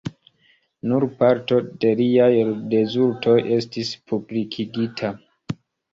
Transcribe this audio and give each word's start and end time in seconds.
Nur 0.91 1.05
parto 1.19 1.59
de 1.83 1.91
liaj 2.01 2.31
rezultoj 2.73 3.37
estis 3.59 3.93
publikigita. 4.13 5.13